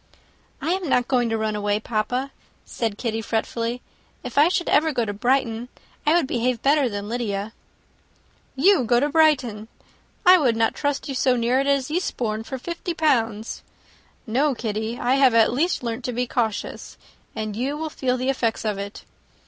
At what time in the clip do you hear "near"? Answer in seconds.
11.35-11.59